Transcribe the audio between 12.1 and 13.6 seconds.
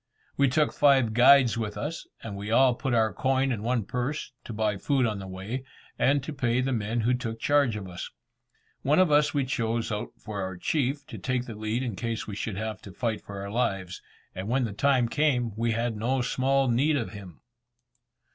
we should have to fight for our